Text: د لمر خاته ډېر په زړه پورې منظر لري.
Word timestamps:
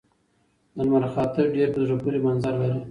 د 0.75 0.77
لمر 0.85 1.03
خاته 1.13 1.41
ډېر 1.55 1.67
په 1.73 1.79
زړه 1.85 1.95
پورې 2.01 2.17
منظر 2.25 2.53
لري. 2.61 2.79